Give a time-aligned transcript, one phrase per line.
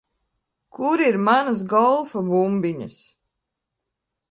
[0.75, 2.99] Kur ir manas golfa bumbiņas?